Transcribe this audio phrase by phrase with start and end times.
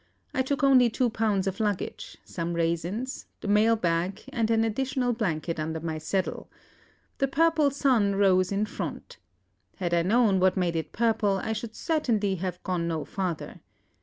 [0.33, 5.13] I took only two pounds of luggage, some raisins, the mail bag, and an additional
[5.13, 6.49] blanket under my saddle....
[7.19, 9.17] The purple sun rose in front.
[9.75, 13.61] Had I known what made it purple I should certainly have gone no farther.